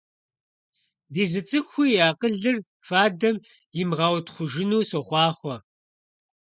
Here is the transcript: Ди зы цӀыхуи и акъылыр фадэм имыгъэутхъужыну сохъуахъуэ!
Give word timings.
Ди 1.13 1.23
зы 1.31 1.41
цӀыхуи 1.47 1.87
и 1.95 1.99
акъылыр 2.07 2.57
фадэм 2.87 3.37
имыгъэутхъужыну 3.81 4.87
сохъуахъуэ! 4.89 5.55